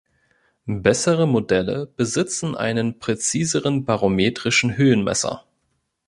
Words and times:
Bessere 0.65 1.27
Modelle 1.27 1.85
besitzen 1.85 2.55
einen 2.55 2.97
präziseren 2.97 3.85
barometrischen 3.85 4.75
Höhenmesser. 4.75 5.45